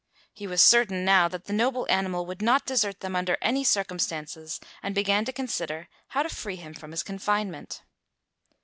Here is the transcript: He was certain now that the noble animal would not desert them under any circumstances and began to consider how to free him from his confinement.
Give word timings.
He 0.33 0.47
was 0.47 0.63
certain 0.63 1.05
now 1.05 1.27
that 1.27 1.45
the 1.45 1.53
noble 1.53 1.85
animal 1.87 2.25
would 2.25 2.41
not 2.41 2.65
desert 2.65 3.01
them 3.01 3.15
under 3.15 3.37
any 3.39 3.63
circumstances 3.63 4.59
and 4.81 4.95
began 4.95 5.25
to 5.25 5.31
consider 5.31 5.89
how 6.07 6.23
to 6.23 6.29
free 6.29 6.55
him 6.55 6.73
from 6.73 6.89
his 6.89 7.03
confinement. 7.03 7.83